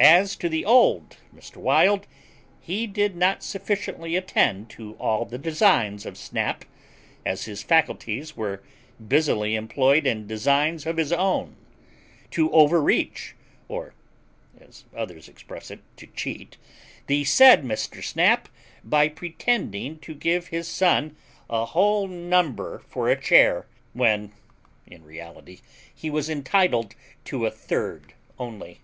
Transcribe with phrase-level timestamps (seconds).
[0.00, 1.56] As to the old Mr.
[1.58, 2.06] Wild,
[2.58, 6.64] he did not sufficiently attend to all the designs of Snap,
[7.26, 8.62] as his faculties were
[9.06, 11.54] busily employed in designs of his own,
[12.30, 13.34] to overreach
[13.68, 13.92] (or,
[14.58, 16.56] as others express it, to cheat)
[17.06, 18.02] the said Mr.
[18.02, 18.48] Snap,
[18.82, 21.14] by pretending to give his son
[21.50, 24.32] a whole number for a chair, when
[24.86, 25.60] in reality
[25.94, 26.94] he was intitled
[27.26, 28.80] to a third only.